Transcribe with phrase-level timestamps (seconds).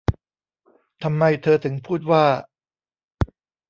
[1.03, 2.23] 'ทำไมเธอถึงพูดว่า'